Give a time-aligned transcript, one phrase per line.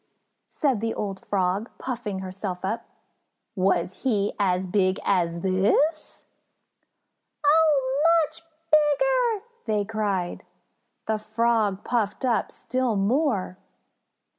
[0.49, 2.87] said the old Frog, puffing herself up.
[3.55, 6.25] "Was he as big as this?"
[7.45, 8.41] "Oh, much
[8.71, 10.43] bigger!" they cried.
[11.05, 13.59] The Frog puffed up still more.